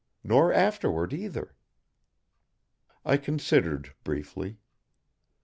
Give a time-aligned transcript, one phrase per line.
[0.23, 1.53] Nor afterward, either!"
[3.05, 4.57] I considered briefly.